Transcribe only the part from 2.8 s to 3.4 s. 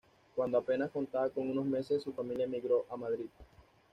a Madrid.